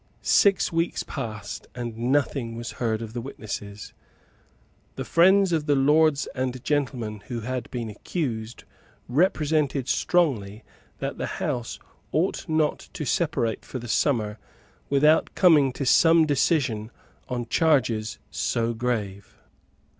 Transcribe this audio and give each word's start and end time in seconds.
Six 0.23 0.71
weeks 0.73 1.03
passed, 1.03 1.67
and 1.75 1.95
nothing 1.95 2.55
was 2.55 2.71
heard 2.81 3.03
of 3.03 3.13
the 3.13 3.21
witnesses. 3.21 3.93
The 4.95 5.05
friends 5.05 5.51
of 5.51 5.67
the 5.67 5.75
lords 5.75 6.27
and 6.33 6.63
gentlemen 6.63 7.19
who 7.27 7.41
had 7.41 7.69
been 7.69 7.87
accused 7.87 8.63
represented 9.07 9.87
strongly 9.87 10.63
that 10.97 11.19
the 11.19 11.27
House 11.37 11.77
ought 12.11 12.49
not 12.49 12.89
to 12.93 13.05
separate 13.05 13.63
for 13.63 13.77
the 13.77 13.87
summer 13.87 14.39
without 14.89 15.35
coming 15.35 15.71
to 15.73 15.85
some 15.85 16.25
decision 16.25 16.89
on 17.29 17.45
charges 17.45 18.17
so 18.31 18.73
grave. 18.73 19.37